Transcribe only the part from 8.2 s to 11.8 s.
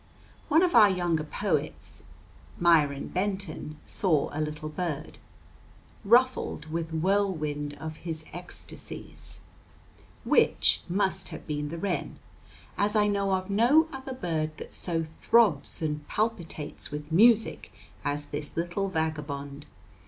ecstasies," which must have been the